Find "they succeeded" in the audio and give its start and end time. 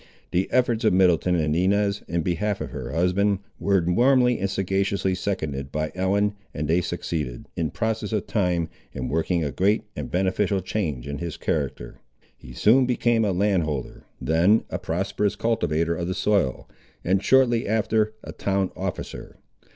6.67-7.45